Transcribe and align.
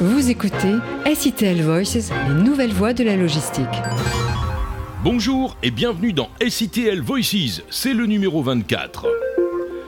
Vous 0.00 0.28
écoutez 0.28 0.74
SITL 1.14 1.62
Voices, 1.62 2.10
les 2.26 2.34
nouvelles 2.42 2.72
voies 2.72 2.94
de 2.94 3.04
la 3.04 3.14
logistique. 3.14 3.64
Bonjour 5.04 5.56
et 5.62 5.70
bienvenue 5.70 6.12
dans 6.12 6.30
SITL 6.44 7.00
Voices, 7.00 7.62
c'est 7.70 7.94
le 7.94 8.06
numéro 8.06 8.42
24. 8.42 9.06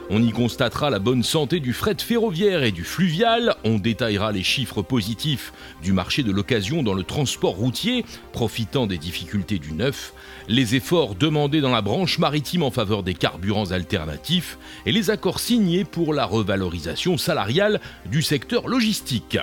On 0.09 0.23
y 0.23 0.31
constatera 0.31 0.91
la 0.91 1.01
bonne 1.01 1.25
santé 1.25 1.59
du 1.59 1.73
fret 1.73 1.97
ferroviaire 1.99 2.63
et 2.63 2.71
du 2.71 2.85
fluvial, 2.85 3.57
on 3.65 3.79
détaillera 3.79 4.31
les 4.31 4.45
chiffres 4.45 4.81
positifs 4.81 5.53
du 5.83 5.93
marché 5.93 6.23
de 6.23 6.31
l'occasion 6.31 6.85
dans 6.85 6.95
le 6.95 7.03
transport 7.03 7.57
routier, 7.57 8.05
profitant 8.33 8.87
des 8.87 8.99
difficultés 8.99 9.59
du 9.59 9.73
neuf, 9.73 10.15
les 10.47 10.77
efforts 10.77 11.17
demandés 11.17 11.61
dans 11.61 11.73
la 11.73 11.83
branche 11.83 12.21
maritime 12.21 12.63
en 12.63 12.71
faveur 12.71 13.03
des 13.03 13.15
carburants 13.15 13.73
alternatifs 13.73 14.57
et 14.87 14.93
les 14.93 15.11
accords 15.11 15.41
signés 15.41 15.85
pour 15.85 16.15
la 16.15 16.27
revalorisation 16.27 17.19
salariale 17.19 17.81
du 18.09 18.23
secteur 18.23 18.69
logistique. 18.69 19.39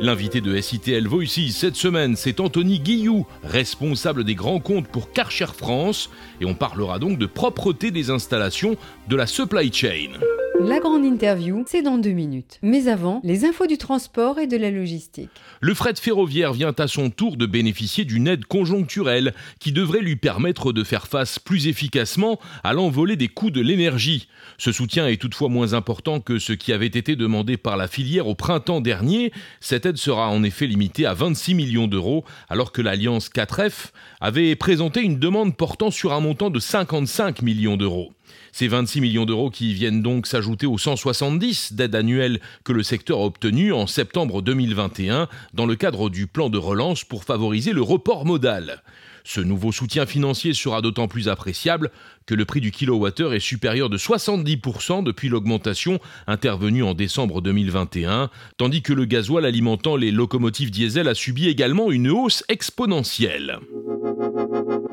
L'invité 0.00 0.40
de 0.40 0.60
SITL 0.60 1.08
Voices 1.08 1.50
cette 1.50 1.74
semaine, 1.74 2.14
c'est 2.14 2.38
Anthony 2.38 2.78
Guillou, 2.78 3.26
responsable 3.42 4.22
des 4.22 4.36
grands 4.36 4.60
comptes 4.60 4.86
pour 4.86 5.10
Karcher 5.10 5.46
France, 5.46 6.08
et 6.40 6.44
on 6.44 6.54
parlera 6.54 7.00
donc 7.00 7.18
de 7.18 7.26
propreté 7.26 7.90
des 7.90 8.10
installations 8.10 8.76
de 9.08 9.16
la 9.16 9.26
supply 9.26 9.72
chain. 9.72 10.12
La 10.60 10.80
grande 10.80 11.04
interview, 11.04 11.64
c'est 11.68 11.82
dans 11.82 11.98
deux 11.98 12.10
minutes. 12.10 12.58
Mais 12.62 12.88
avant, 12.88 13.20
les 13.22 13.44
infos 13.44 13.66
du 13.66 13.78
transport 13.78 14.40
et 14.40 14.48
de 14.48 14.56
la 14.56 14.72
logistique. 14.72 15.30
Le 15.60 15.72
fret 15.72 15.94
ferroviaire 15.94 16.52
vient 16.52 16.74
à 16.76 16.88
son 16.88 17.10
tour 17.10 17.36
de 17.36 17.46
bénéficier 17.46 18.04
d'une 18.04 18.26
aide 18.26 18.44
conjoncturelle 18.44 19.34
qui 19.60 19.70
devrait 19.70 20.00
lui 20.00 20.16
permettre 20.16 20.72
de 20.72 20.82
faire 20.82 21.06
face 21.06 21.38
plus 21.38 21.68
efficacement 21.68 22.40
à 22.64 22.72
l'envolée 22.72 23.14
des 23.14 23.28
coûts 23.28 23.52
de 23.52 23.60
l'énergie. 23.60 24.28
Ce 24.58 24.72
soutien 24.72 25.06
est 25.06 25.20
toutefois 25.20 25.48
moins 25.48 25.74
important 25.74 26.18
que 26.20 26.40
ce 26.40 26.52
qui 26.52 26.72
avait 26.72 26.86
été 26.86 27.14
demandé 27.14 27.56
par 27.56 27.76
la 27.76 27.86
filière 27.86 28.26
au 28.26 28.34
printemps 28.34 28.80
dernier. 28.80 29.32
Cette 29.60 29.86
aide 29.86 29.96
sera 29.96 30.28
en 30.28 30.42
effet 30.42 30.66
limitée 30.66 31.06
à 31.06 31.14
26 31.14 31.54
millions 31.54 31.86
d'euros, 31.86 32.24
alors 32.48 32.72
que 32.72 32.82
l'Alliance 32.82 33.30
4F 33.30 33.90
avait 34.20 34.56
présenté 34.56 35.02
une 35.02 35.20
demande 35.20 35.56
portant 35.56 35.92
sur 35.92 36.12
un 36.12 36.20
montant 36.20 36.50
de 36.50 36.58
55 36.58 37.42
millions 37.42 37.76
d'euros. 37.76 38.12
Ces 38.52 38.68
26 38.68 39.00
millions 39.00 39.24
d'euros 39.24 39.50
qui 39.50 39.74
viennent 39.74 40.02
donc 40.02 40.26
s'ajouter 40.26 40.66
aux 40.66 40.78
170 40.78 41.74
d'aides 41.74 41.94
annuelles 41.94 42.40
que 42.64 42.72
le 42.72 42.82
secteur 42.82 43.18
a 43.18 43.24
obtenues 43.24 43.72
en 43.72 43.86
septembre 43.86 44.42
2021 44.42 45.28
dans 45.54 45.66
le 45.66 45.76
cadre 45.76 46.10
du 46.10 46.26
plan 46.26 46.50
de 46.50 46.58
relance 46.58 47.04
pour 47.04 47.24
favoriser 47.24 47.72
le 47.72 47.82
report 47.82 48.24
modal. 48.24 48.82
Ce 49.24 49.42
nouveau 49.42 49.72
soutien 49.72 50.06
financier 50.06 50.54
sera 50.54 50.80
d'autant 50.80 51.06
plus 51.06 51.28
appréciable 51.28 51.90
que 52.24 52.34
le 52.34 52.46
prix 52.46 52.62
du 52.62 52.70
kilowattheure 52.70 53.34
est 53.34 53.40
supérieur 53.40 53.90
de 53.90 53.98
70% 53.98 55.02
depuis 55.02 55.28
l'augmentation 55.28 56.00
intervenue 56.26 56.82
en 56.82 56.94
décembre 56.94 57.42
2021, 57.42 58.30
tandis 58.56 58.80
que 58.80 58.94
le 58.94 59.04
gasoil 59.04 59.44
alimentant 59.44 59.96
les 59.96 60.12
locomotives 60.12 60.70
diesel 60.70 61.08
a 61.08 61.14
subi 61.14 61.48
également 61.48 61.90
une 61.90 62.10
hausse 62.10 62.42
exponentielle. 62.48 63.58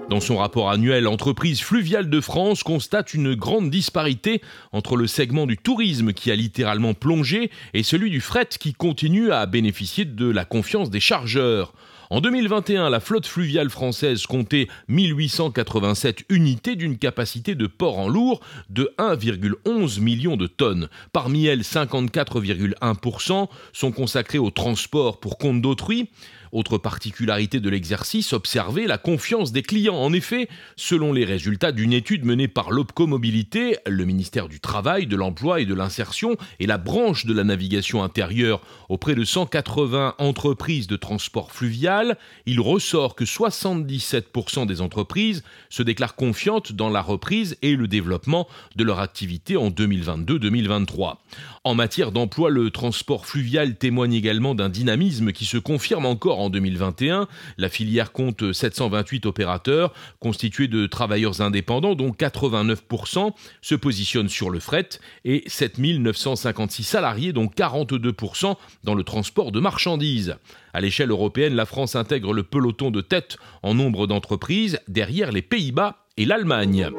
Dans 0.10 0.20
son 0.20 0.38
rapport 0.38 0.70
annuel, 0.70 1.08
Entreprise 1.08 1.62
fluviale 1.62 2.12
de 2.12 2.22
France 2.22 2.62
constate 2.62 3.16
une 3.16 3.34
grande 3.34 3.72
disparité 3.72 4.40
entre 4.72 4.98
le 4.98 5.08
segment 5.08 5.48
du 5.48 5.58
tourisme 5.58 6.14
qui 6.14 6.30
a 6.30 6.36
littéralement 6.36 6.94
plongé 6.94 7.50
et 7.74 7.82
celui 7.82 8.12
du 8.12 8.22
fret 8.22 8.48
qui 8.60 8.74
continue 8.74 9.32
à 9.32 9.48
bénéficier 9.48 10.06
de 10.06 10.30
la 10.30 10.46
confiance 10.46 10.92
des 10.92 11.00
chargeurs. 11.00 11.74
En 12.12 12.22
2021, 12.22 12.92
la 12.92 13.00
flotte 13.00 13.26
fluviale 13.26 13.72
française 13.72 14.28
comptait 14.28 14.68
1887 14.90 16.26
unités 16.30 16.76
d'une 16.76 17.00
capacité 17.00 17.56
de 17.56 17.66
port 17.66 17.98
en 17.98 18.08
lourd 18.08 18.42
de 18.70 18.94
1,11 19.00 20.02
million 20.02 20.38
de 20.38 20.46
tonnes. 20.46 20.88
Parmi 21.14 21.48
elles, 21.48 21.62
54,1% 21.62 23.48
sont 23.74 23.92
consacrés 23.92 24.38
au 24.38 24.52
transport 24.52 25.20
pour 25.20 25.40
compte 25.40 25.62
d'autrui. 25.64 26.10
Autre 26.56 26.78
particularité 26.78 27.60
de 27.60 27.70
l'exercice, 27.70 28.32
observer 28.32 28.88
la 28.88 28.98
confiance 28.98 29.52
des 29.52 29.62
clients. 29.62 29.98
En 29.98 30.14
effet, 30.14 30.48
selon 30.78 31.12
les 31.12 31.26
résultats 31.26 31.74
d'une 31.74 31.92
étude 31.92 32.24
menée 32.24 32.48
par 32.48 32.72
l'OPCO 32.72 33.08
Mobilité, 33.08 33.76
le 33.86 34.06
ministère 34.06 34.48
du 34.48 34.62
Travail, 34.62 35.06
de 35.06 35.18
l'Emploi 35.18 35.60
et 35.60 35.66
de 35.66 35.74
l'Insertion 35.74 36.38
et 36.62 36.66
la 36.66 36.78
branche 36.78 37.26
de 37.26 37.34
la 37.34 37.44
navigation 37.44 38.04
intérieure 38.04 38.62
auprès 38.88 39.16
de 39.16 39.26
180 39.26 40.16
entreprises 40.18 40.88
de 40.88 40.96
transport 40.96 41.52
fluvial, 41.52 42.18
il 42.46 42.62
ressort 42.62 43.16
que 43.16 43.26
77% 43.26 44.66
des 44.66 44.80
entreprises 44.80 45.44
se 45.70 45.84
déclarent 45.84 46.16
confiantes 46.16 46.72
dans 46.72 46.90
la 46.90 47.02
reprise 47.02 47.58
et 47.64 47.76
le 47.76 47.90
développement 47.90 48.48
de 48.78 48.86
leur 48.86 49.02
activité 49.02 49.58
en 49.58 49.72
2022-2023. 49.72 51.18
En 51.66 51.76
matière 51.76 52.14
d'emploi, 52.14 52.50
le 52.50 52.72
transport 52.72 53.26
fluvial 53.26 53.76
témoigne 53.76 54.14
également 54.14 54.56
d'un 54.56 54.70
dynamisme 54.70 55.34
qui 55.34 55.44
se 55.46 55.58
confirme 55.58 56.06
encore 56.06 56.40
en 56.40 56.45
2021. 56.50 57.28
La 57.58 57.70
filière 57.70 58.12
compte 58.12 58.54
728 58.54 59.26
opérateurs 59.26 59.94
constitués 60.20 60.68
de 60.68 60.86
travailleurs 60.88 61.42
indépendants 61.42 61.96
dont 61.96 62.12
89% 62.12 63.32
se 63.62 63.76
positionnent 63.76 64.30
sur 64.30 64.50
le 64.50 64.60
fret 64.60 64.90
et 65.24 65.44
7956 65.48 66.84
salariés 66.84 67.34
dont 67.34 67.48
42% 67.48 68.56
dans 68.84 68.96
le 68.96 69.04
transport 69.04 69.52
de 69.52 69.60
marchandises. 69.60 70.36
À 70.74 70.82
l'échelle 70.82 71.12
européenne, 71.12 71.56
la 71.56 71.66
France 71.66 71.96
intègre 71.96 72.34
le 72.34 72.44
peloton 72.44 72.92
de 72.92 73.02
tête 73.02 73.38
en 73.64 73.74
nombre 73.74 74.08
d'entreprises 74.08 74.80
derrière 74.88 75.32
les 75.32 75.42
Pays-Bas 75.42 76.05
et 76.18 76.26
l'Allemagne. 76.26 76.90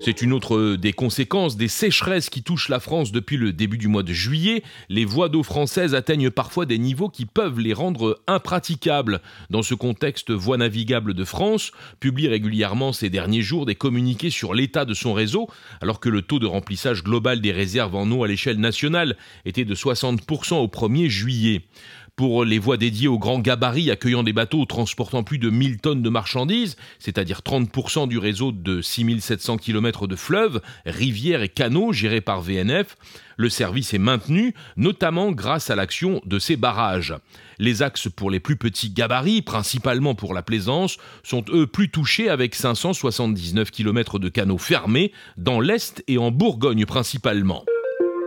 C'est 0.00 0.20
une 0.20 0.32
autre 0.32 0.76
des 0.76 0.92
conséquences 0.92 1.56
des 1.56 1.68
sécheresses 1.68 2.28
qui 2.28 2.42
touchent 2.42 2.68
la 2.68 2.80
France 2.80 3.12
depuis 3.12 3.36
le 3.36 3.52
début 3.52 3.78
du 3.78 3.88
mois 3.88 4.02
de 4.02 4.12
juillet. 4.12 4.62
Les 4.88 5.04
voies 5.04 5.28
d'eau 5.28 5.42
françaises 5.42 5.94
atteignent 5.94 6.30
parfois 6.30 6.66
des 6.66 6.78
niveaux 6.78 7.08
qui 7.08 7.24
peuvent 7.24 7.60
les 7.60 7.72
rendre 7.72 8.20
impraticables. 8.26 9.20
Dans 9.48 9.62
ce 9.62 9.74
contexte, 9.74 10.30
Voies 10.30 10.58
navigables 10.58 11.14
de 11.14 11.24
France 11.24 11.72
publie 11.98 12.28
régulièrement 12.28 12.92
ces 12.92 13.10
derniers 13.10 13.42
jours 13.42 13.64
des 13.64 13.74
communiqués 13.74 14.30
sur 14.30 14.54
l'état 14.54 14.84
de 14.84 14.94
son 14.94 15.14
réseau, 15.14 15.48
alors 15.80 16.00
que 16.00 16.08
le 16.08 16.22
taux 16.22 16.38
de 16.38 16.46
remplissage 16.46 17.02
global 17.02 17.40
des 17.40 17.52
réserves 17.52 17.94
en 17.94 18.10
eau 18.10 18.22
à 18.22 18.28
l'échelle 18.28 18.60
nationale 18.60 19.16
était 19.44 19.64
de 19.64 19.74
60% 19.74 20.56
au 20.56 20.66
1er 20.66 21.08
juillet 21.08 21.62
pour 22.16 22.44
les 22.46 22.58
voies 22.58 22.78
dédiées 22.78 23.08
aux 23.08 23.18
grands 23.18 23.38
gabarits 23.38 23.90
accueillant 23.90 24.22
des 24.22 24.32
bateaux 24.32 24.64
transportant 24.64 25.22
plus 25.22 25.38
de 25.38 25.50
1000 25.50 25.78
tonnes 25.78 26.02
de 26.02 26.08
marchandises, 26.08 26.76
c'est-à-dire 26.98 27.42
30% 27.44 28.08
du 28.08 28.16
réseau 28.18 28.52
de 28.52 28.80
6700 28.80 29.58
km 29.58 30.06
de 30.06 30.16
fleuves, 30.16 30.62
rivières 30.86 31.42
et 31.42 31.50
canaux 31.50 31.92
gérés 31.92 32.22
par 32.22 32.40
VNF, 32.40 32.96
le 33.36 33.50
service 33.50 33.92
est 33.92 33.98
maintenu, 33.98 34.54
notamment 34.76 35.30
grâce 35.30 35.68
à 35.68 35.76
l'action 35.76 36.22
de 36.24 36.38
ces 36.38 36.56
barrages. 36.56 37.14
Les 37.58 37.82
axes 37.82 38.08
pour 38.08 38.30
les 38.30 38.40
plus 38.40 38.56
petits 38.56 38.90
gabarits, 38.90 39.42
principalement 39.42 40.14
pour 40.14 40.32
la 40.32 40.42
plaisance, 40.42 40.96
sont 41.22 41.44
eux 41.50 41.66
plus 41.66 41.90
touchés 41.90 42.30
avec 42.30 42.54
579 42.54 43.70
km 43.70 44.18
de 44.18 44.30
canaux 44.30 44.58
fermés 44.58 45.12
dans 45.36 45.60
l'Est 45.60 46.02
et 46.08 46.16
en 46.16 46.30
Bourgogne 46.30 46.86
principalement. 46.86 47.64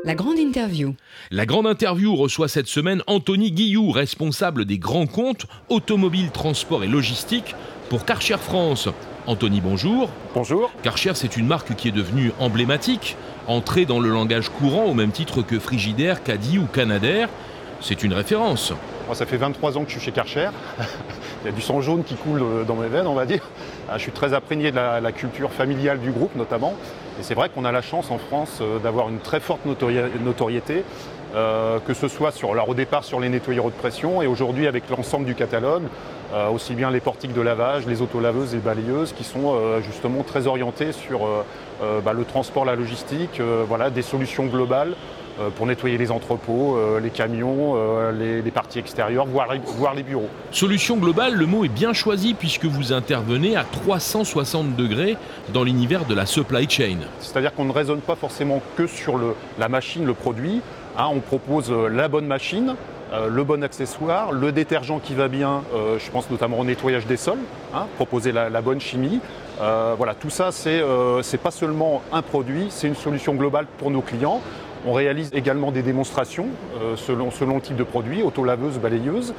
La 0.06 0.16
grande 0.16 0.40
interview. 0.40 0.96
La 1.30 1.46
grande 1.46 1.68
interview 1.68 2.16
reçoit 2.16 2.48
cette 2.48 2.68
semaine 2.68 3.04
Anthony 3.08 3.52
Guillou, 3.52 3.92
responsable 3.92 4.64
des 4.64 4.78
grands 4.78 5.08
comptes 5.08 5.46
automobile, 5.68 6.32
transport 6.32 6.86
et 6.86 6.88
logistique 6.88 7.54
pour 7.90 8.06
Karcher 8.06 8.38
France. 8.38 8.88
Anthony, 9.28 9.60
bonjour. 9.60 10.10
Bonjour. 10.34 10.72
Karcher, 10.84 11.12
c'est 11.16 11.36
une 11.36 11.48
marque 11.48 11.76
qui 11.76 11.90
est 11.90 11.92
devenue 11.92 12.32
emblématique, 12.40 13.18
entrée 13.48 13.86
dans 13.86 14.00
le 14.00 14.10
langage 14.10 14.50
courant 14.50 14.86
au 14.86 14.94
même 14.94 15.12
titre 15.12 15.42
que 15.42 15.60
Frigidaire, 15.60 16.24
Caddy 16.24 16.60
ou 16.60 16.66
Canadair. 16.66 17.28
C'est 17.82 18.02
une 18.04 18.14
référence. 18.14 18.72
Moi, 19.06 19.16
ça 19.16 19.26
fait 19.26 19.38
23 19.38 19.78
ans 19.78 19.84
que 19.84 19.90
je 19.90 19.96
suis 19.96 20.06
chez 20.06 20.12
Karcher. 20.12 20.50
Il 21.44 21.46
y 21.46 21.50
a 21.50 21.52
du 21.52 21.62
sang 21.62 21.82
jaune 21.82 22.04
qui 22.04 22.16
coule 22.16 22.42
euh, 22.42 22.64
dans 22.64 22.76
mes 22.76 22.88
veines, 22.88 23.08
on 23.08 23.16
va 23.16 23.26
dire. 23.26 23.44
Ah, 23.90 23.98
je 23.98 24.04
suis 24.04 24.12
très 24.12 24.34
imprégné 24.34 24.72
de 24.72 24.76
la, 24.76 25.12
culture 25.12 25.52
familiale 25.52 26.00
du 26.00 26.12
groupe, 26.12 26.36
notamment. 26.36 26.76
Et 27.20 27.24
c'est 27.24 27.34
vrai 27.34 27.50
qu'on 27.50 27.66
a 27.66 27.72
la 27.74 27.82
chance 27.82 28.12
en 28.12 28.18
France 28.18 28.60
euh, 28.62 28.80
d'avoir 28.80 29.10
une 29.10 29.20
très 29.20 29.42
forte 29.42 29.62
notoriété, 29.66 30.86
euh, 31.36 31.80
que 31.86 31.94
ce 31.94 32.08
soit 32.08 32.32
sur, 32.32 32.54
alors 32.54 32.70
au 32.70 32.74
départ 32.74 33.04
sur 33.04 33.20
les 33.20 33.28
nettoyeurs 33.28 33.66
de 33.66 33.72
pression 33.72 34.22
et 34.22 34.28
aujourd'hui 34.28 34.68
avec 34.68 34.90
l'ensemble 34.90 35.26
du 35.26 35.36
catalogue, 35.36 35.84
aussi 36.54 36.76
bien 36.76 36.92
les 36.92 37.00
portiques 37.00 37.34
de 37.34 37.42
lavage, 37.42 37.88
les 37.88 38.04
autolaveuses 38.04 38.54
et 38.54 38.60
balayeuses 38.60 39.14
qui 39.14 39.24
sont 39.24 39.56
justement 39.82 40.22
très 40.22 40.46
orientées 40.46 40.92
sur 40.92 41.22
bah, 41.82 42.14
le 42.14 42.24
transport, 42.24 42.66
la 42.66 42.76
logistique, 42.76 43.42
voilà, 43.68 43.90
des 43.90 44.04
solutions 44.04 44.46
globales 44.46 44.94
euh, 44.94 45.29
pour 45.56 45.66
nettoyer 45.66 45.98
les 45.98 46.12
entrepôts, 46.12 46.78
euh, 46.78 47.00
les 47.00 47.10
camions, 47.10 47.74
euh, 47.76 48.42
les, 48.44 48.52
parties 48.52 48.80
extérieures, 48.80 49.26
voire, 49.26 49.48
les 49.96 50.04
bureaux. 50.04 50.28
Solution 50.52 50.98
globale, 50.98 51.36
le 51.36 51.46
mot 51.46 51.64
est 51.64 51.70
bien 51.70 51.94
choisi 51.94 52.34
puisque 52.34 52.66
vous 52.66 52.94
intervenez 52.94 53.56
à 53.56 53.64
360 53.64 54.76
degrés 54.76 55.18
dans 55.54 55.64
l'univers 55.64 56.06
de 56.06 56.14
la 56.14 56.26
supply 56.26 56.70
chain. 56.70 56.98
C'est-à-dire 57.20 57.54
qu'on 57.54 57.66
ne 57.66 57.72
raisonne 57.72 58.02
pas 58.02 58.16
forcément 58.16 58.62
que 58.76 58.88
sur 58.88 59.20
la 59.58 59.70
machine, 59.70 60.06
le 60.06 60.14
produit. 60.14 60.62
Hein. 60.98 61.08
on 61.12 61.20
propose 61.20 61.72
la 61.72 62.08
bonne 62.08 62.26
machine, 62.26 62.76
le 63.14 63.44
bon 63.44 63.64
accessoire, 63.64 64.32
le 64.32 64.52
détergent 64.52 65.00
qui 65.02 65.14
va 65.14 65.28
bien, 65.28 65.62
je 65.74 66.12
pense 66.12 66.30
notamment 66.30 66.60
au 66.60 66.66
nettoyage 66.66 67.06
des 67.06 67.16
sols, 67.16 67.40
hein, 67.74 67.86
proposer 67.96 68.32
la, 68.32 68.62
bonne 68.62 68.82
chimie. 68.82 69.22
voilà, 69.60 70.16
tout 70.20 70.32
ça, 70.32 70.52
c'est 70.52 70.82
n'est 70.82 71.38
pas 71.38 71.52
seulement 71.52 72.02
un 72.12 72.22
produit, 72.22 72.68
c'est 72.70 72.88
une 72.88 72.96
solution 72.96 73.36
globale 73.36 73.68
pour 73.78 73.92
nos 73.92 74.02
clients. 74.02 74.42
On 74.86 74.94
réalise 74.94 75.30
également 75.34 75.72
des 75.72 75.82
démonstrations 75.82 76.48
selon, 76.96 77.32
selon 77.32 77.56
le 77.56 77.62
type 77.62 77.76
de 77.76 77.84
produit, 77.84 78.24
auto-laveuse, 78.24 78.80
balayeuse. 78.80 79.34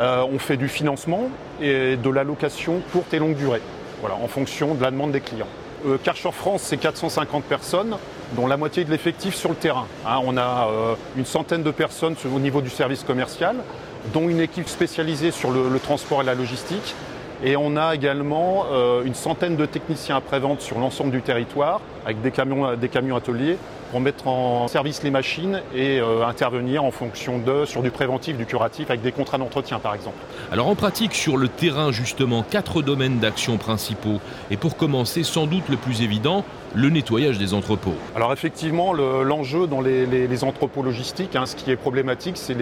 on 0.00 0.38
fait 0.38 0.56
du 0.56 0.68
financement 0.68 1.28
et 1.60 1.96
de 1.96 2.10
l'allocation 2.10 2.80
courte 2.92 3.12
et 3.12 3.18
longue 3.18 3.36
durée, 3.36 3.60
voilà, 4.00 4.16
en 4.16 4.26
fonction 4.26 4.74
de 4.74 4.82
la 4.82 4.90
demande 4.90 5.12
des 5.12 5.20
clients. 5.20 5.48
Euh, 5.86 5.98
France, 6.32 6.62
c'est 6.62 6.78
450 6.78 7.44
personnes, 7.44 7.96
dont 8.34 8.46
la 8.46 8.56
moitié 8.56 8.84
de 8.84 8.90
l'effectif 8.90 9.34
sur 9.34 9.50
le 9.50 9.54
terrain. 9.54 9.86
Hein. 10.06 10.20
on 10.24 10.36
a 10.36 10.68
euh, 10.68 10.94
une 11.16 11.24
centaine 11.24 11.62
de 11.62 11.70
personnes 11.70 12.16
au 12.24 12.38
niveau 12.38 12.60
du 12.60 12.70
service 12.70 13.04
commercial, 13.04 13.56
dont 14.12 14.28
une 14.28 14.40
équipe 14.40 14.68
spécialisée 14.68 15.30
sur 15.30 15.50
le, 15.50 15.78
transport 15.78 16.22
et 16.22 16.24
la 16.24 16.34
logistique. 16.34 16.94
Et 17.44 17.56
on 17.56 17.76
a 17.76 17.94
également 17.94 18.66
euh, 18.72 19.04
une 19.04 19.14
centaine 19.14 19.56
de 19.56 19.66
techniciens 19.66 20.16
après-vente 20.16 20.60
sur 20.60 20.78
l'ensemble 20.78 21.10
du 21.10 21.20
territoire, 21.20 21.80
avec 22.04 22.20
des 22.22 22.30
camions 22.30 23.16
ateliers, 23.16 23.58
pour 23.96 24.02
mettre 24.02 24.28
en 24.28 24.68
service 24.68 25.02
les 25.02 25.10
machines 25.10 25.62
et 25.74 26.00
intervenir 26.00 26.84
en 26.84 26.90
fonction 26.90 27.38
de 27.38 27.64
sur 27.64 27.80
du 27.80 27.90
préventif, 27.90 28.36
du 28.36 28.44
curatif, 28.44 28.90
avec 28.90 29.00
des 29.00 29.10
contrats 29.10 29.38
d'entretien 29.38 29.78
par 29.78 29.94
exemple. 29.94 30.18
Alors 30.52 30.68
en 30.68 30.74
pratique, 30.74 31.14
sur 31.14 31.38
le 31.38 31.48
terrain 31.48 31.92
justement, 31.92 32.42
quatre 32.42 32.82
domaines 32.82 33.20
d'action 33.20 33.56
principaux. 33.56 34.20
Et 34.50 34.58
pour 34.58 34.76
commencer, 34.76 35.22
sans 35.22 35.46
doute 35.46 35.70
le 35.70 35.78
plus 35.78 36.02
évident, 36.02 36.44
le 36.74 36.90
nettoyage 36.90 37.38
des 37.38 37.54
entrepôts. 37.54 37.94
Alors 38.14 38.32
effectivement, 38.32 38.92
l'enjeu 38.92 39.66
dans 39.66 39.80
les, 39.80 40.44
entrepôts 40.44 40.82
logistiques, 40.82 41.34
hein, 41.34 41.46
ce 41.46 41.56
qui 41.56 41.70
est 41.70 41.76
problématique, 41.76 42.36
c'est 42.36 42.54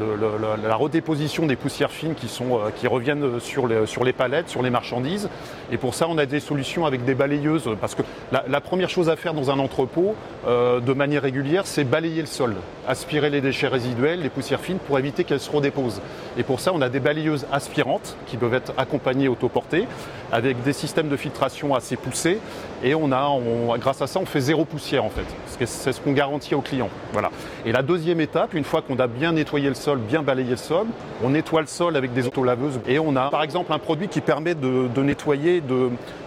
la 0.00 0.76
redéposition 0.76 1.46
des 1.46 1.54
poussières 1.54 1.92
fines 1.92 2.14
qui, 2.14 2.26
sont, 2.26 2.56
euh, 2.56 2.70
qui 2.74 2.88
reviennent 2.88 3.38
sur 3.38 3.68
les, 3.68 3.86
sur 3.86 4.02
les, 4.02 4.12
palettes, 4.12 4.48
sur 4.48 4.60
les 4.60 4.70
marchandises. 4.70 5.28
Et 5.70 5.76
pour 5.76 5.94
ça, 5.94 6.08
on 6.08 6.18
a 6.18 6.26
des 6.26 6.40
solutions 6.40 6.84
avec 6.84 7.04
des 7.04 7.14
balayeuses. 7.14 7.70
Parce 7.80 7.94
que 7.94 8.02
la, 8.32 8.60
première 8.60 8.88
chose 8.88 9.08
à 9.08 9.14
faire 9.14 9.34
dans 9.34 9.52
un 9.52 9.58
entrepôt, 9.60 10.16
euh, 10.48 10.63
de 10.80 10.92
manière 10.92 11.22
régulière, 11.22 11.66
c'est 11.66 11.84
balayer 11.84 12.20
le 12.20 12.26
sol, 12.26 12.54
aspirer 12.86 13.30
les 13.30 13.40
déchets 13.40 13.68
résiduels, 13.68 14.22
les 14.22 14.28
poussières 14.28 14.60
fines, 14.60 14.78
pour 14.78 14.98
éviter 14.98 15.24
qu'elles 15.24 15.40
se 15.40 15.50
redéposent. 15.50 16.00
Et 16.36 16.42
pour 16.42 16.60
ça, 16.60 16.72
on 16.74 16.80
a 16.80 16.88
des 16.88 17.00
balayeuses 17.00 17.46
aspirantes 17.52 18.16
qui 18.26 18.36
peuvent 18.36 18.54
être 18.54 18.72
accompagnées 18.76 19.28
autoportées, 19.28 19.86
avec 20.34 20.60
des 20.64 20.72
systèmes 20.72 21.08
de 21.08 21.16
filtration 21.16 21.76
assez 21.76 21.96
poussés. 21.96 22.40
Et 22.82 22.96
on 22.96 23.12
a, 23.12 23.30
grâce 23.78 24.02
à 24.02 24.08
ça, 24.08 24.18
on 24.18 24.26
fait 24.26 24.40
zéro 24.40 24.64
poussière 24.64 25.04
en 25.04 25.08
fait. 25.08 25.24
C'est 25.64 25.92
ce 25.92 26.00
qu'on 26.00 26.12
garantit 26.12 26.56
aux 26.56 26.60
clients. 26.60 26.90
Voilà. 27.12 27.30
Et 27.64 27.70
la 27.70 27.82
deuxième 27.82 28.20
étape, 28.20 28.52
une 28.52 28.64
fois 28.64 28.82
qu'on 28.82 28.98
a 28.98 29.06
bien 29.06 29.30
nettoyé 29.30 29.68
le 29.68 29.76
sol, 29.76 29.98
bien 29.98 30.22
balayé 30.22 30.50
le 30.50 30.56
sol, 30.56 30.86
on 31.22 31.30
nettoie 31.30 31.60
le 31.60 31.68
sol 31.68 31.96
avec 31.96 32.12
des 32.12 32.26
autolaveuses. 32.26 32.80
Et 32.88 32.98
on 32.98 33.14
a 33.14 33.30
par 33.30 33.44
exemple 33.44 33.72
un 33.72 33.78
produit 33.78 34.08
qui 34.08 34.20
permet 34.20 34.56
de, 34.56 35.00
nettoyer, 35.00 35.62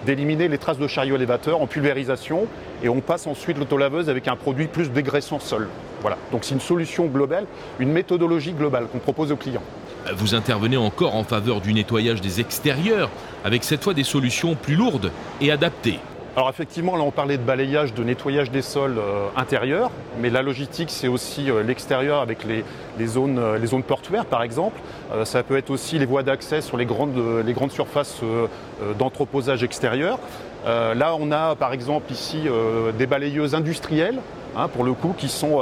d'éliminer 0.06 0.48
les 0.48 0.58
traces 0.58 0.80
de 0.80 0.88
chariot 0.88 1.18
élévateur 1.18 1.62
en 1.62 1.68
pulvérisation. 1.68 2.48
Et 2.84 2.88
on 2.88 3.02
passe 3.02 3.28
ensuite 3.28 3.58
l'autolaveuse 3.58 4.10
avec 4.10 4.30
un 4.30 4.38
produit 4.38 4.68
plus 4.68 4.90
dégraissant 4.90 5.40
sol. 5.40 5.68
Voilà. 6.02 6.18
Donc 6.32 6.46
c'est 6.46 6.54
une 6.54 6.62
solution 6.62 7.08
globale, 7.08 7.46
une 7.80 7.92
méthodologie 7.92 8.54
globale 8.54 8.88
qu'on 8.88 9.00
propose 9.00 9.34
aux 9.34 9.36
clients. 9.36 9.64
Vous 10.16 10.36
intervenez 10.36 10.78
encore 10.78 11.16
en 11.16 11.24
faveur 11.24 11.62
du 11.62 11.74
nettoyage 11.74 12.22
des 12.22 12.40
extérieurs, 12.40 13.10
avec 13.44 13.64
cette 13.64 13.84
fois 13.84 13.94
des 13.94 14.04
solutions 14.04 14.56
plus 14.56 14.76
lourdes 14.76 15.12
et 15.42 15.52
adaptées. 15.52 16.00
Alors 16.38 16.52
effectivement, 16.52 16.96
là 16.96 17.02
on 17.02 17.10
parlait 17.10 17.38
de 17.38 17.42
balayage, 17.42 17.96
de 17.96 18.04
nettoyage 18.04 18.52
des 18.52 18.62
sols 18.62 19.00
euh, 19.00 19.28
intérieurs, 19.36 19.90
mais 20.20 20.30
la 20.30 20.44
logistique 20.44 20.92
c'est 20.92 21.08
aussi 21.08 21.50
euh, 21.50 21.64
l'extérieur 21.64 22.22
avec 22.22 22.44
les, 22.44 23.08
zones, 23.08 23.40
euh, 23.40 23.58
les 23.58 23.66
zones 23.66 23.82
portuaires 23.82 24.26
par 24.26 24.44
exemple. 24.44 24.80
ça 25.24 25.42
peut 25.42 25.58
être 25.58 25.72
aussi 25.72 25.98
les 25.98 26.06
voies 26.06 26.22
d'accès 26.22 26.62
sur 26.62 26.78
les 26.78 26.86
grandes, 26.86 27.20
les 27.44 27.54
grandes 27.54 27.72
surfaces 27.72 28.22
d'entreposage 29.00 29.64
extérieur. 29.64 30.20
là 30.66 31.16
on 31.20 31.32
a 31.32 31.56
par 31.56 31.74
exemple 31.74 32.12
ici 32.12 32.44
des 33.00 33.08
balayeuses 33.08 33.56
industrielles 33.56 34.20
hein, 34.56 34.68
pour 34.68 34.84
le 34.84 34.94
coup, 34.94 35.16
qui 35.18 35.30
sont 35.30 35.60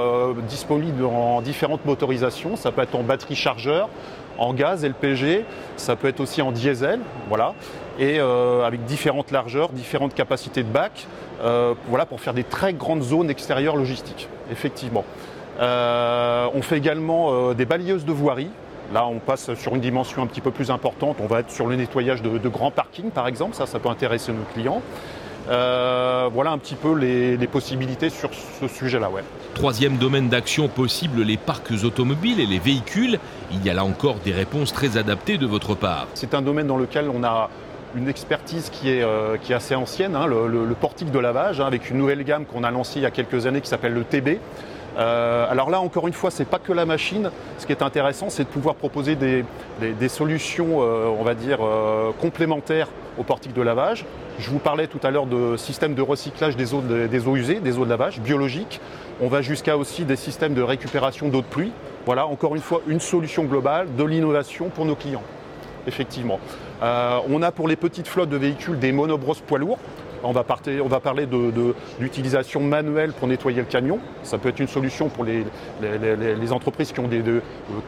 disponibles 0.50 1.06
en 1.06 1.42
différentes 1.42 1.86
motorisations. 1.86 2.56
Ça 2.56 2.72
peut 2.72 2.82
être 2.82 2.96
en 2.96 3.04
batterie 3.04 3.36
chargeur, 3.36 3.88
en 4.38 4.54
gaz, 4.54 4.86
LPG, 4.86 5.46
ça 5.78 5.96
peut 5.96 6.08
être 6.08 6.20
aussi 6.20 6.42
en 6.42 6.52
diesel, 6.52 7.00
voilà, 7.28 7.54
et 8.00 8.20
euh, 8.20 8.64
avec 8.64 8.84
différentes 8.86 9.32
largeurs, 9.32 9.70
différentes 9.70 10.14
capacités 10.14 10.64
de 10.64 10.70
bac, 10.70 11.08
euh, 11.44 11.74
voilà, 11.88 12.06
pour 12.06 12.22
faire 12.22 12.34
des 12.34 12.44
très 12.44 12.74
grandes 12.74 13.04
zones 13.04 13.30
extérieures 13.30 13.76
logistiques, 13.76 14.28
effectivement. 14.52 15.06
Euh, 15.60 16.48
on 16.54 16.62
fait 16.62 16.78
également 16.78 17.54
des 17.54 17.66
balayeuses 17.66 18.06
de 18.06 18.12
voirie. 18.12 18.50
Là, 18.94 19.08
on 19.08 19.20
passe 19.20 19.54
sur 19.56 19.74
une 19.74 19.82
dimension 19.82 20.22
un 20.22 20.28
petit 20.28 20.42
peu 20.42 20.52
plus 20.52 20.70
importante. 20.70 21.18
On 21.20 21.28
va 21.28 21.40
être 21.40 21.50
sur 21.50 21.66
le 21.66 21.76
nettoyage 21.76 22.22
de, 22.22 22.38
de 22.38 22.50
grands 22.50 22.72
parkings, 22.72 23.10
par 23.10 23.28
exemple. 23.28 23.56
Ça, 23.56 23.66
ça 23.66 23.80
peut 23.80 23.90
intéresser 23.90 24.32
nos 24.32 24.44
clients. 24.54 24.82
Euh, 25.50 26.30
voilà 26.34 26.52
un 26.52 26.58
petit 26.58 26.76
peu 26.76 26.96
les, 26.96 27.38
possibilités 27.48 28.10
sur 28.10 28.32
ce 28.34 28.68
sujet-là. 28.68 29.10
Ouais. 29.10 29.24
Troisième 29.54 29.98
domaine 29.98 30.28
d'action 30.28 30.68
possible, 30.68 31.22
les 31.22 31.38
parcs 31.38 31.72
automobiles 31.84 32.40
et 32.40 32.46
les 32.46 32.60
véhicules. 32.60 33.20
Il 33.52 33.64
y 33.64 33.70
a 33.70 33.74
là 33.74 33.86
encore 33.86 34.16
des 34.26 34.32
réponses 34.32 34.74
très 34.74 34.98
adaptées 34.98 35.38
de 35.38 35.46
votre 35.46 35.76
part. 35.76 36.08
C'est 36.16 36.34
un 36.34 36.42
domaine 36.42 36.68
dans 36.68 36.78
lequel 36.78 37.10
on 37.14 37.24
a 37.24 37.50
une 37.96 38.10
expertise 38.10 38.70
qui 38.72 38.90
est, 38.90 39.04
euh, 39.04 39.38
qui 39.38 39.54
est 39.54 39.56
assez 39.56 39.76
ancienne, 39.76 40.16
hein, 40.16 40.26
le, 40.26 40.76
portique 40.80 41.12
de 41.12 41.20
lavage, 41.20 41.62
hein, 41.62 41.66
avec 41.66 41.90
une 41.90 41.98
nouvelle 41.98 42.24
gamme 42.24 42.46
qu'on 42.46 42.64
a 42.64 42.72
lancée 42.72 43.00
il 43.00 43.04
y 43.04 43.06
a 43.06 43.12
quelques 43.12 43.46
années 43.46 43.62
qui 43.62 43.70
s'appelle 43.70 43.94
le 43.94 44.04
TB. 44.04 44.40
Euh, 44.98 45.46
alors 45.50 45.70
là, 45.70 45.80
encore 45.80 46.08
une 46.08 46.14
fois, 46.14 46.32
c'est 46.32 46.46
pas 46.46 46.60
que 46.60 46.74
la 46.74 46.86
machine. 46.86 47.30
Ce 47.58 47.66
qui 47.66 47.72
est 47.72 47.84
intéressant, 47.84 48.30
c'est 48.30 48.44
de 48.44 48.50
pouvoir 48.50 48.76
proposer 48.76 49.16
des, 49.16 50.10
solutions, 50.10 50.80
on 50.80 51.24
va 51.24 51.36
dire, 51.36 51.60
complémentaires 52.20 52.88
au 53.18 53.24
portique 53.24 53.54
de 53.54 53.62
lavage. 53.62 54.06
Je 54.38 54.50
vous 54.50 54.60
parlais 54.60 54.88
tout 54.88 55.00
à 55.04 55.12
l'heure 55.12 55.28
de 55.28 55.56
systèmes 55.56 55.94
de 55.94 56.02
recyclage 56.02 56.58
des 56.58 56.74
eaux, 56.74 57.36
usées, 57.36 57.62
des 57.62 57.78
eaux 57.78 57.86
de 57.86 57.90
lavage 57.90 58.20
biologiques. 58.20 58.82
On 59.22 59.30
va 59.30 59.42
jusqu'à 59.42 59.78
aussi 59.78 60.04
des 60.04 60.18
systèmes 60.18 60.54
de 60.54 60.62
récupération 60.62 61.30
d'eau 61.30 61.42
de 61.42 61.46
pluie. 61.46 61.72
Voilà, 62.06 62.28
encore 62.28 62.54
une 62.54 62.62
fois, 62.62 62.82
une 62.88 63.00
solution 63.00 63.46
globale, 63.46 63.88
de 63.96 64.04
l'innovation 64.04 64.70
pour 64.70 64.86
nos 64.86 64.96
clients. 64.96 65.24
Effectivement. 65.88 66.40
Euh, 66.84 67.20
on 67.30 67.42
a 67.42 67.52
pour 67.52 67.68
les 67.70 67.78
petites 67.78 68.08
flottes 68.08 68.30
de 68.30 68.38
véhicules 68.38 68.78
des 68.78 68.92
monobrosses 68.92 69.40
poids 69.40 69.60
lourds. 69.60 69.80
On 70.25 70.31
va, 70.31 71.00
parler 71.00 71.27
d'utilisation 72.00 72.60
manuelle 72.62 73.12
pour 73.13 73.27
nettoyer 73.27 73.60
le 73.60 73.66
camion. 73.66 74.00
Ça 74.24 74.38
peut 74.38 74.50
être 74.50 74.60
une 74.60 74.68
solution 74.68 75.07
pour 75.07 75.24
les, 75.24 75.44
entreprises 76.51 76.92
qui 76.92 77.00
ont 77.00 77.10
euh, 77.12 77.39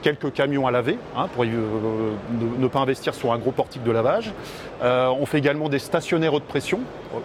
quelques 0.01 0.31
camions 0.33 0.67
à 0.67 0.71
laver, 0.71 0.97
hein, 1.15 1.27
pour 1.33 1.43
euh, 1.43 2.13
ne, 2.59 2.67
pas 2.67 2.79
investir 2.79 3.15
sur 3.15 3.33
un 3.33 3.37
gros 3.37 3.51
portique 3.51 3.83
de 3.83 3.91
lavage. 3.91 4.31
Euh, 4.83 5.09
on 5.19 5.25
fait 5.25 5.39
également 5.39 5.69
des 5.69 5.79
stationnaires 5.79 6.33
haute 6.33 6.43
pression, 6.43 6.79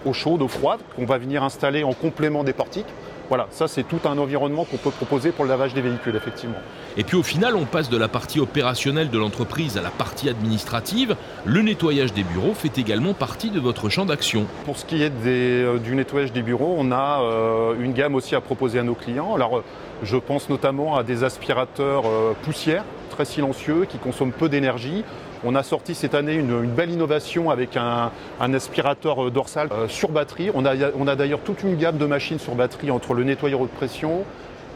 eau 0.07 0.13
chaude, 0.13 0.43
eau 0.43 0.49
froide, 0.49 0.81
qu'on 0.97 1.05
va 1.05 1.19
venir 1.19 1.43
installer 1.43 1.85
en 1.85 1.93
complément 1.93 2.45
des 2.45 2.53
portiques. 2.53 2.87
Voilà, 3.33 3.47
ça 3.51 3.67
c'est 3.67 3.85
tout 3.85 4.01
un 4.05 4.19
environnement 4.19 4.67
qu'on 4.67 4.77
peut 4.77 4.91
proposer 4.91 5.33
pour 5.33 5.47
le 5.47 5.51
lavage 5.51 5.73
des 5.73 5.81
véhicules, 5.81 6.15
effectivement. 6.15 6.59
Et 6.99 7.03
puis 7.03 7.17
au 7.17 7.23
final, 7.23 7.57
on 7.57 7.65
passe 7.65 7.89
de 7.89 7.97
la 7.97 8.07
partie 8.07 8.41
opérationnelle 8.41 9.09
de 9.09 9.19
l'entreprise 9.19 9.79
à 9.79 9.81
la 9.81 9.89
partie 9.89 10.29
administrative. 10.29 11.17
Le 11.47 11.63
nettoyage 11.63 12.13
des 12.13 12.25
bureaux 12.25 12.53
fait 12.53 12.77
également 12.77 13.15
partie 13.15 13.49
de 13.49 13.59
votre 13.59 13.89
champ 13.89 14.05
d'action. 14.05 14.45
Pour 14.67 14.77
ce 14.77 14.85
qui 14.85 15.03
est 15.03 15.11
euh, 15.25 15.79
du 15.79 15.95
nettoyage 15.95 16.35
des 16.35 16.43
bureaux, 16.43 16.75
on 16.77 16.93
a 16.93 17.23
euh, 17.23 17.75
une 17.81 17.95
gamme 17.95 18.17
aussi 18.17 18.35
à 18.35 18.43
proposer 18.43 18.79
à 18.79 18.83
nos 18.83 18.95
clients. 18.95 19.35
Alors, 19.35 19.57
euh, 19.57 19.65
je 20.03 20.19
pense 20.19 20.51
notamment 20.51 20.99
à 20.99 21.03
des 21.03 21.25
aspirateurs 21.25 22.03
poussières, 22.43 22.85
très 23.09 23.25
silencieux, 23.25 23.87
qui 23.89 23.97
consomment 23.97 24.33
peu 24.33 24.51
d'énergie. 24.51 25.05
On 25.45 25.55
a 25.55 25.63
sorti 25.63 25.95
cette 25.95 26.15
année 26.15 26.35
une, 26.35 26.67
belle 26.67 26.91
innovation 26.91 27.51
avec 27.51 27.77
un, 27.77 28.11
aspirateur 28.41 29.31
dorsal 29.31 29.69
sur 29.89 30.11
batterie. 30.11 30.51
On 30.55 30.65
a, 30.65 31.17
d'ailleurs 31.17 31.41
toute 31.41 31.63
une 31.63 31.77
gamme 31.77 31.99
de 31.99 32.07
machines 32.07 32.39
sur 32.39 32.55
batterie 32.55 32.91
entre 32.91 33.15
le 33.15 33.25
nettoyeur 33.25 33.61
haute 33.61 33.71
pression, 33.71 34.25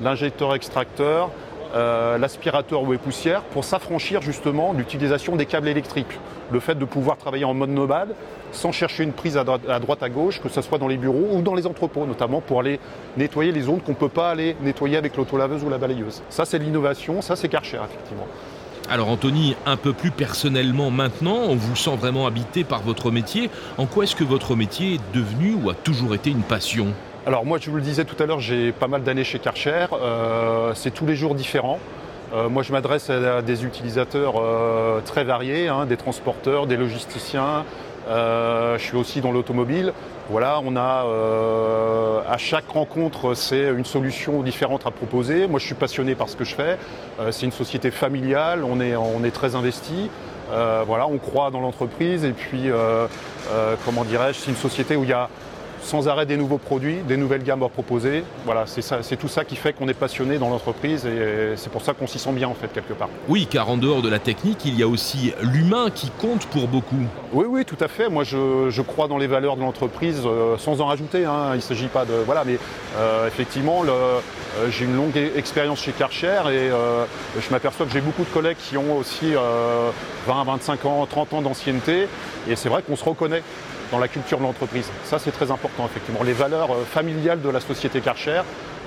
l'injecteur 0.02 0.54
extracteur, 0.54 1.30
euh, 1.74 2.16
l'aspirateur 2.16 2.82
ou 2.82 2.96
poussière 2.96 3.42
pour 3.42 3.64
s'affranchir 3.64 4.22
justement 4.22 4.72
de 4.72 4.78
l'utilisation 4.78 5.36
des 5.36 5.46
câbles 5.46 5.68
électriques. 5.68 6.18
Le 6.50 6.60
fait 6.60 6.76
de 6.76 6.84
pouvoir 6.84 7.16
travailler 7.16 7.44
en 7.44 7.54
mode 7.54 7.70
nomade 7.70 8.14
sans 8.52 8.72
chercher 8.72 9.02
une 9.02 9.12
prise 9.12 9.36
à 9.36 9.44
droite 9.44 10.02
à, 10.02 10.08
gauche, 10.08 10.40
que 10.40 10.48
ce 10.48 10.62
soit 10.62 10.78
dans 10.78 10.88
les 10.88 10.96
bureaux 10.96 11.28
ou 11.32 11.42
dans 11.42 11.54
les 11.54 11.66
entrepôts, 11.66 12.06
notamment 12.06 12.40
pour 12.40 12.60
aller 12.60 12.78
nettoyer 13.16 13.52
les 13.52 13.62
zones 13.62 13.80
qu'on 13.80 13.92
ne 13.92 13.96
peut 13.96 14.08
pas 14.08 14.30
aller 14.30 14.56
nettoyer 14.62 14.96
avec 14.96 15.16
l'autolaveuse 15.16 15.64
ou 15.64 15.68
la 15.68 15.78
balayeuse. 15.78 16.22
Ça, 16.30 16.44
c'est 16.44 16.58
l'innovation, 16.58 17.20
ça, 17.20 17.36
c'est 17.36 17.48
Karcher, 17.48 17.80
effectivement. 17.84 18.26
Alors 18.88 19.08
Anthony, 19.08 19.56
un 19.66 19.76
peu 19.76 19.92
plus 19.92 20.12
personnellement 20.12 20.92
maintenant, 20.92 21.38
on 21.48 21.56
vous 21.56 21.74
sent 21.74 21.96
vraiment 21.96 22.24
habité 22.28 22.62
par 22.62 22.82
votre 22.82 23.10
métier. 23.10 23.50
En 23.78 23.86
quoi 23.86 24.04
est-ce 24.04 24.14
que 24.14 24.22
votre 24.22 24.54
métier 24.54 24.94
est 24.94 25.00
devenu 25.12 25.54
ou 25.54 25.70
a 25.70 25.74
toujours 25.74 26.14
été 26.14 26.30
une 26.30 26.42
passion? 26.42 26.88
Alors 27.26 27.44
moi, 27.44 27.58
je 27.60 27.68
vous 27.68 27.76
le 27.76 27.82
disais 27.82 28.04
tout 28.04 28.14
à 28.22 28.26
l'heure, 28.26 28.38
j'ai 28.38 28.70
pas 28.70 28.86
mal 28.86 29.02
d'années 29.02 29.24
chez 29.24 29.40
Karcher. 29.40 29.86
Euh, 29.92 30.70
c'est 30.74 30.92
tous 30.92 31.04
les 31.04 31.16
jours 31.16 31.34
différents. 31.34 31.80
Euh, 32.32 32.48
moi, 32.48 32.62
je 32.62 32.70
m'adresse 32.70 33.10
à 33.10 33.42
des 33.42 33.64
utilisateurs 33.64 34.34
euh, 34.40 35.00
très 35.00 35.24
variés, 35.24 35.66
hein, 35.66 35.86
des 35.86 35.96
transporteurs, 35.96 36.68
des 36.68 36.76
logisticiens. 36.76 37.64
je 38.08 38.78
suis 38.78 38.96
aussi 38.96 39.20
dans 39.20 39.32
l'automobile. 39.32 39.92
Voilà, 40.28 40.60
on 40.64 40.74
a 40.76 41.06
à 42.28 42.36
chaque 42.36 42.68
rencontre, 42.68 43.34
c'est 43.34 43.68
une 43.70 43.84
solution 43.84 44.42
différente 44.42 44.86
à 44.86 44.90
proposer. 44.90 45.46
Moi, 45.46 45.60
je 45.60 45.66
suis 45.66 45.74
passionné 45.74 46.14
par 46.14 46.28
ce 46.28 46.36
que 46.36 46.44
je 46.44 46.54
fais. 46.54 46.78
c'est 47.30 47.46
une 47.46 47.52
société 47.52 47.90
familiale, 47.92 48.64
on 48.64 48.80
est, 48.80 48.96
on 48.96 49.22
est 49.22 49.30
très 49.30 49.54
investi. 49.54 50.10
voilà, 50.50 51.06
on 51.06 51.18
croit 51.18 51.50
dans 51.50 51.60
l'entreprise 51.60 52.24
et 52.24 52.32
puis, 52.32 52.70
comment 53.84 54.04
dirais-je, 54.04 54.40
c'est 54.40 54.50
une 54.50 54.56
société 54.56 54.96
où 54.96 55.04
il 55.04 55.10
y 55.10 55.12
a 55.12 55.28
sans 55.86 56.08
arrêt 56.08 56.26
des 56.26 56.36
nouveaux 56.36 56.58
produits, 56.58 56.96
des 57.08 57.16
nouvelles 57.16 57.44
gammes 57.44 57.62
à 57.62 57.68
proposer. 57.68 58.24
Voilà, 58.44 58.64
c'est 58.66 59.16
tout 59.16 59.28
ça 59.28 59.44
qui 59.44 59.56
fait 59.56 59.72
qu'on 59.72 59.88
est 59.88 59.94
passionné 59.94 60.38
dans 60.38 60.50
l'entreprise 60.50 61.06
et 61.06 61.54
c'est 61.56 61.70
pour 61.70 61.82
ça 61.82 61.94
qu'on 61.94 62.06
s'y 62.06 62.18
sent 62.18 62.32
bien 62.32 62.48
en 62.48 62.54
fait 62.54 62.68
quelque 62.72 62.92
part. 62.92 63.08
Oui, 63.28 63.46
car 63.48 63.70
en 63.70 63.76
dehors 63.76 64.02
de 64.02 64.08
la 64.08 64.18
technique, 64.18 64.64
il 64.64 64.78
y 64.78 64.82
a 64.82 64.88
aussi 64.88 65.32
l'humain 65.40 65.90
qui 65.94 66.10
compte 66.10 66.46
pour 66.46 66.66
beaucoup. 66.66 66.96
Oui, 67.32 67.46
oui, 67.48 67.64
tout 67.64 67.76
à 67.80 67.88
fait. 67.88 68.08
Moi, 68.08 68.24
je, 68.24 68.82
crois 68.82 69.08
dans 69.08 69.18
les 69.18 69.26
valeurs 69.26 69.56
de 69.56 69.62
l'entreprise 69.62 70.22
euh, 70.24 70.56
sans 70.58 70.80
en 70.80 70.86
rajouter. 70.86 71.24
Hein. 71.24 71.50
Il 71.52 71.56
ne 71.56 71.60
s'agit 71.60 71.88
pas 71.88 72.04
de 72.04 72.14
voilà, 72.24 72.44
mais 72.44 72.58
euh, 72.98 73.28
effectivement, 73.28 73.82
j'ai 74.70 74.84
une 74.84 74.96
longue 74.96 75.16
expérience 75.36 75.80
chez 75.82 75.92
Karcher 75.92 76.40
et 76.50 76.70
je 77.40 77.50
m'aperçois 77.50 77.86
que 77.86 77.92
j'ai 77.92 78.00
beaucoup 78.00 78.24
de 78.24 78.28
collègues 78.28 78.56
qui 78.58 78.76
ont 78.76 78.96
aussi 78.96 79.32
20, 80.26 80.44
25 80.44 80.84
ans, 80.86 81.06
30 81.06 81.34
ans 81.34 81.42
d'ancienneté 81.42 82.08
et 82.48 82.56
c'est 82.56 82.68
vrai 82.68 82.82
qu'on 82.82 82.96
se 82.96 83.04
reconnaît 83.04 83.42
dans 83.90 83.98
la 83.98 84.08
culture 84.08 84.38
de 84.38 84.42
l'entreprise. 84.42 84.90
Ça, 85.04 85.18
c'est 85.18 85.32
très 85.32 85.50
important, 85.50 85.86
effectivement. 85.86 86.22
Les 86.22 86.32
valeurs 86.32 86.70
euh, 86.72 86.84
familiales 86.84 87.40
de 87.40 87.48
la 87.48 87.60
société 87.60 88.00
Karcher, 88.00 88.42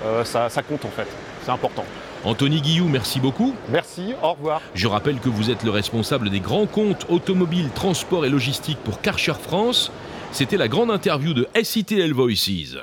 euh, 0.05 0.23
ça, 0.23 0.49
ça 0.49 0.61
compte 0.61 0.85
en 0.85 0.89
fait. 0.89 1.07
C'est 1.43 1.51
important. 1.51 1.85
Anthony 2.25 2.61
Guillou, 2.61 2.87
merci 2.87 3.19
beaucoup. 3.19 3.55
Merci, 3.69 4.13
au 4.21 4.33
revoir. 4.33 4.61
Je 4.73 4.87
rappelle 4.87 5.19
que 5.19 5.29
vous 5.29 5.49
êtes 5.49 5.63
le 5.63 5.71
responsable 5.71 6.29
des 6.29 6.41
grands 6.41 6.65
comptes 6.65 7.05
automobiles, 7.09 7.69
transport 7.73 8.25
et 8.25 8.29
logistique 8.29 8.77
pour 8.83 9.01
Karcher 9.01 9.33
France. 9.41 9.91
C'était 10.31 10.57
la 10.57 10.67
grande 10.67 10.91
interview 10.91 11.33
de 11.33 11.47
SITL 11.61 12.13
Voices. 12.13 12.75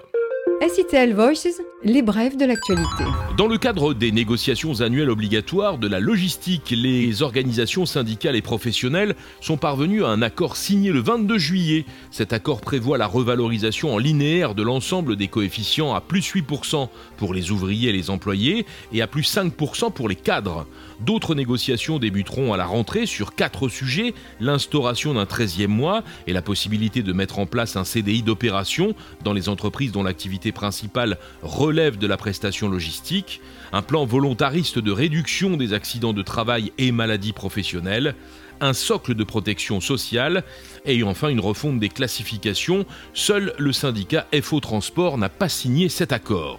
SITL 0.61 1.13
Voices, 1.13 1.61
les 1.85 2.01
brèves 2.01 2.39
de 2.39 2.47
l'actualité. 2.47 3.05
Dans 3.37 3.47
le 3.47 3.59
cadre 3.59 3.93
des 3.93 4.11
négociations 4.11 4.81
annuelles 4.81 5.11
obligatoires 5.11 5.77
de 5.77 5.87
la 5.87 6.01
logistique, 6.01 6.71
les 6.75 7.21
organisations 7.21 7.85
syndicales 7.85 8.37
et 8.37 8.43
professionnelles 8.43 9.15
sont 9.43 9.59
parvenues 9.59 10.03
à 10.03 10.09
un 10.09 10.23
accord 10.23 10.57
signé 10.57 10.93
le 10.93 11.01
22 11.01 11.37
juillet. 11.37 11.85
Cet 12.11 12.33
accord 12.33 12.63
prévoit 12.63 12.97
la 12.97 13.07
revalorisation 13.07 13.93
en 13.95 13.99
linéaire 13.99 14.55
de 14.55 14.63
l'ensemble 14.63 15.17
des 15.17 15.29
coefficients 15.29 15.95
à 15.95 16.01
plus 16.01 16.35
8% 16.35 16.89
pour 17.19 17.35
les 17.35 17.51
ouvriers 17.51 17.91
et 17.91 17.93
les 17.93 18.09
employés 18.09 18.65
et 18.93 19.03
à 19.03 19.07
plus 19.07 19.31
5% 19.31 19.93
pour 19.93 20.09
les 20.09 20.17
cadres. 20.17 20.67
D'autres 21.01 21.35
négociations 21.35 21.99
débuteront 21.99 22.55
à 22.55 22.57
la 22.57 22.65
rentrée 22.65 23.05
sur 23.05 23.35
quatre 23.35 23.69
sujets, 23.69 24.15
l'instauration 24.41 25.13
d'un 25.13 25.25
13e 25.25 25.67
mois 25.67 26.03
et 26.27 26.33
la 26.33 26.43
possibilité 26.43 27.03
de 27.03 27.13
mettre 27.13 27.39
en 27.39 27.47
place 27.47 27.77
un 27.77 27.85
CDI 27.85 28.23
d'opération 28.23 28.95
dans 29.23 29.35
les 29.35 29.51
entreprises 29.51 29.93
dont 29.93 30.03
l'activité 30.03 30.46
principale 30.53 31.19
relève 31.43 31.99
de 31.99 32.07
la 32.07 32.17
prestation 32.17 32.69
logistique, 32.69 33.41
un 33.73 33.83
plan 33.83 34.05
volontariste 34.05 34.79
de 34.79 34.91
réduction 34.91 35.57
des 35.57 35.73
accidents 35.73 36.13
de 36.13 36.23
travail 36.23 36.73
et 36.79 36.93
maladies 36.93 37.33
professionnelles, 37.33 38.15
un 38.61 38.73
socle 38.73 39.15
de 39.15 39.25
protection 39.25 39.81
sociale 39.81 40.45
et 40.85 41.03
enfin 41.03 41.29
une 41.29 41.41
refonte 41.41 41.79
des 41.79 41.89
classifications. 41.89 42.87
Seul 43.13 43.53
le 43.59 43.73
syndicat 43.73 44.27
FO 44.43 44.61
Transport 44.61 45.19
n'a 45.19 45.29
pas 45.29 45.49
signé 45.49 45.89
cet 45.89 46.13
accord. 46.13 46.59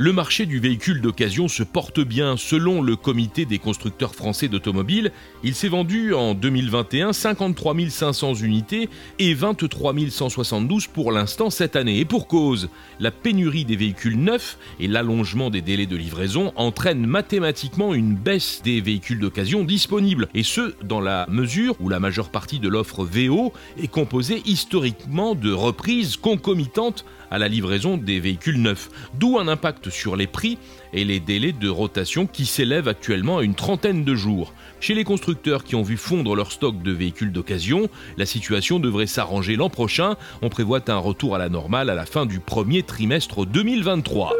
Le 0.00 0.12
marché 0.12 0.46
du 0.46 0.60
véhicule 0.60 1.00
d'occasion 1.00 1.48
se 1.48 1.64
porte 1.64 1.98
bien 1.98 2.36
selon 2.36 2.82
le 2.82 2.94
comité 2.94 3.46
des 3.46 3.58
constructeurs 3.58 4.14
français 4.14 4.46
d'automobiles. 4.46 5.10
Il 5.42 5.56
s'est 5.56 5.66
vendu 5.66 6.14
en 6.14 6.34
2021 6.34 7.12
53 7.12 7.74
500 7.88 8.34
unités 8.34 8.88
et 9.18 9.34
23 9.34 9.94
172 10.08 10.86
pour 10.86 11.10
l'instant 11.10 11.50
cette 11.50 11.74
année. 11.74 11.98
Et 11.98 12.04
pour 12.04 12.28
cause, 12.28 12.68
la 13.00 13.10
pénurie 13.10 13.64
des 13.64 13.74
véhicules 13.74 14.16
neufs 14.16 14.56
et 14.78 14.86
l'allongement 14.86 15.50
des 15.50 15.62
délais 15.62 15.86
de 15.86 15.96
livraison 15.96 16.52
entraînent 16.54 17.04
mathématiquement 17.04 17.92
une 17.92 18.14
baisse 18.14 18.62
des 18.62 18.80
véhicules 18.80 19.18
d'occasion 19.18 19.64
disponibles. 19.64 20.28
Et 20.32 20.44
ce, 20.44 20.76
dans 20.84 21.00
la 21.00 21.26
mesure 21.28 21.74
où 21.80 21.88
la 21.88 21.98
majeure 21.98 22.30
partie 22.30 22.60
de 22.60 22.68
l'offre 22.68 23.04
VO 23.04 23.52
est 23.82 23.88
composée 23.88 24.42
historiquement 24.46 25.34
de 25.34 25.50
reprises 25.50 26.16
concomitantes 26.16 27.04
à 27.32 27.38
la 27.38 27.48
livraison 27.48 27.96
des 27.96 28.20
véhicules 28.20 28.62
neufs, 28.62 28.90
d'où 29.14 29.38
un 29.38 29.48
impact 29.48 29.87
sur 29.90 30.16
les 30.16 30.26
prix 30.26 30.58
et 30.92 31.04
les 31.04 31.20
délais 31.20 31.52
de 31.52 31.68
rotation 31.68 32.26
qui 32.26 32.46
s'élèvent 32.46 32.88
actuellement 32.88 33.38
à 33.38 33.42
une 33.42 33.54
trentaine 33.54 34.04
de 34.04 34.14
jours. 34.14 34.52
Chez 34.80 34.94
les 34.94 35.04
constructeurs 35.04 35.64
qui 35.64 35.74
ont 35.74 35.82
vu 35.82 35.96
fondre 35.96 36.34
leur 36.34 36.52
stock 36.52 36.82
de 36.82 36.92
véhicules 36.92 37.32
d'occasion, 37.32 37.88
la 38.16 38.26
situation 38.26 38.78
devrait 38.78 39.06
s'arranger 39.06 39.56
l'an 39.56 39.70
prochain. 39.70 40.16
On 40.42 40.48
prévoit 40.48 40.90
un 40.90 40.98
retour 40.98 41.34
à 41.34 41.38
la 41.38 41.48
normale 41.48 41.90
à 41.90 41.94
la 41.94 42.06
fin 42.06 42.26
du 42.26 42.40
premier 42.40 42.82
trimestre 42.82 43.44
2023. 43.44 44.32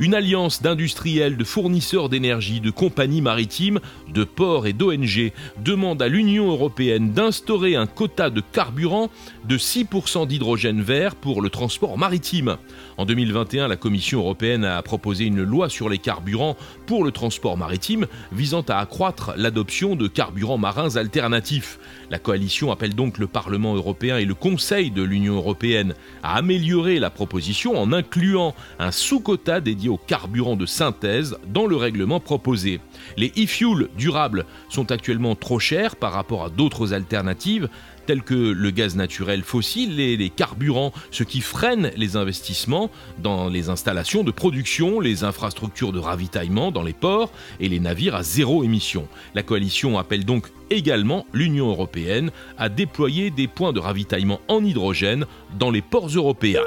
Une 0.00 0.14
alliance 0.14 0.60
d'industriels, 0.60 1.36
de 1.36 1.44
fournisseurs 1.44 2.08
d'énergie, 2.08 2.60
de 2.60 2.72
compagnies 2.72 3.22
maritimes, 3.22 3.78
de 4.12 4.24
ports 4.24 4.66
et 4.66 4.72
d'ONG 4.72 5.30
demande 5.62 6.02
à 6.02 6.08
l'Union 6.08 6.50
européenne 6.50 7.12
d'instaurer 7.12 7.76
un 7.76 7.86
quota 7.86 8.28
de 8.28 8.40
carburant 8.40 9.08
de 9.48 9.56
6% 9.56 10.26
d'hydrogène 10.26 10.82
vert 10.82 11.14
pour 11.14 11.40
le 11.40 11.48
transport 11.48 11.96
maritime. 11.96 12.56
En 12.96 13.06
2021, 13.06 13.68
la 13.68 13.76
Commission 13.76 14.18
européenne 14.18 14.64
a 14.64 14.82
proposé 14.82 15.26
une 15.26 15.44
loi 15.44 15.68
sur 15.68 15.88
les 15.88 15.98
carburants 15.98 16.56
pour 16.86 17.04
le 17.04 17.12
transport 17.12 17.56
maritime 17.56 18.08
visant 18.32 18.62
à 18.62 18.78
accroître 18.78 19.32
l'adoption 19.36 19.94
de 19.94 20.08
carburants 20.08 20.58
marins 20.58 20.96
alternatifs. 20.96 21.78
La 22.10 22.18
coalition 22.18 22.72
appelle 22.72 22.96
donc 22.96 23.18
le 23.18 23.28
Parlement 23.28 23.76
européen 23.76 24.18
et 24.18 24.24
le 24.24 24.34
Conseil 24.34 24.90
de 24.90 25.02
l'Union 25.02 25.36
européenne 25.36 25.94
à 26.24 26.36
améliorer 26.36 26.98
la 26.98 27.10
proposition 27.10 27.78
en 27.80 27.92
incluant 27.92 28.56
un 28.80 28.90
sous-quota 28.90 29.60
dédié 29.60 29.83
aux 29.88 29.98
carburants 29.98 30.56
de 30.56 30.66
synthèse 30.66 31.36
dans 31.48 31.66
le 31.66 31.76
règlement 31.76 32.20
proposé. 32.20 32.80
Les 33.16 33.32
e-fuels 33.38 33.88
durables 33.96 34.46
sont 34.68 34.90
actuellement 34.90 35.34
trop 35.34 35.58
chers 35.58 35.96
par 35.96 36.12
rapport 36.12 36.44
à 36.44 36.50
d'autres 36.50 36.92
alternatives 36.92 37.68
tels 38.06 38.22
que 38.22 38.34
le 38.34 38.70
gaz 38.70 38.96
naturel 38.96 39.42
fossile 39.42 39.98
et 40.00 40.16
les 40.16 40.30
carburants, 40.30 40.92
ce 41.10 41.24
qui 41.24 41.40
freine 41.40 41.90
les 41.96 42.16
investissements 42.16 42.90
dans 43.22 43.48
les 43.48 43.68
installations 43.68 44.24
de 44.24 44.30
production, 44.30 45.00
les 45.00 45.24
infrastructures 45.24 45.92
de 45.92 45.98
ravitaillement 45.98 46.70
dans 46.70 46.82
les 46.82 46.92
ports 46.92 47.32
et 47.60 47.68
les 47.68 47.80
navires 47.80 48.14
à 48.14 48.22
zéro 48.22 48.64
émission. 48.64 49.08
La 49.34 49.42
coalition 49.42 49.98
appelle 49.98 50.24
donc 50.24 50.50
également 50.70 51.26
l'Union 51.32 51.68
européenne 51.68 52.30
à 52.58 52.68
déployer 52.68 53.30
des 53.30 53.48
points 53.48 53.72
de 53.72 53.80
ravitaillement 53.80 54.40
en 54.48 54.64
hydrogène 54.64 55.26
dans 55.58 55.70
les 55.70 55.82
ports 55.82 56.08
européens. 56.08 56.62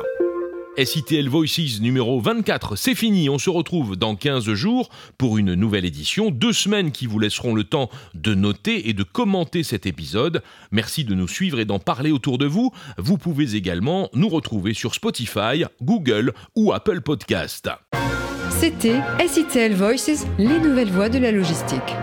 SITL 0.83 1.27
Voices 1.27 1.79
numéro 1.81 2.21
24, 2.21 2.75
c'est 2.75 2.93
fini, 2.93 3.29
on 3.29 3.39
se 3.39 3.49
retrouve 3.49 3.95
dans 3.95 4.15
15 4.15 4.53
jours 4.53 4.89
pour 5.17 5.39
une 5.39 5.55
nouvelle 5.55 5.85
édition, 5.85 6.29
deux 6.29 6.53
semaines 6.53 6.91
qui 6.91 7.07
vous 7.07 7.17
laisseront 7.17 7.55
le 7.55 7.63
temps 7.63 7.89
de 8.13 8.35
noter 8.35 8.87
et 8.89 8.93
de 8.93 9.03
commenter 9.03 9.63
cet 9.63 9.87
épisode. 9.87 10.43
Merci 10.71 11.03
de 11.03 11.15
nous 11.15 11.27
suivre 11.27 11.59
et 11.59 11.65
d'en 11.65 11.79
parler 11.79 12.11
autour 12.11 12.37
de 12.37 12.45
vous. 12.45 12.71
Vous 12.97 13.17
pouvez 13.17 13.55
également 13.55 14.09
nous 14.13 14.29
retrouver 14.29 14.75
sur 14.75 14.93
Spotify, 14.93 15.63
Google 15.81 16.33
ou 16.55 16.71
Apple 16.73 17.01
Podcast. 17.01 17.69
C'était 18.51 19.01
SITL 19.27 19.73
Voices, 19.73 20.27
les 20.37 20.59
nouvelles 20.59 20.91
voies 20.91 21.09
de 21.09 21.17
la 21.17 21.31
logistique. 21.31 21.95